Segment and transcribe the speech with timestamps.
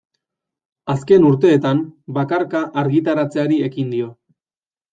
[0.93, 1.83] Azken urteetan,
[2.19, 4.13] bakarka argitaratzeari ekin dio.